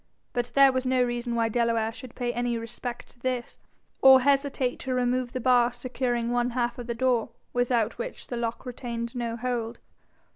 [0.33, 3.59] But there was no reason why Delaware should pay any respect to this,
[4.01, 8.35] or hesitate to remove the bar securing one half of the door, without which the
[8.35, 9.77] lock retained no hold.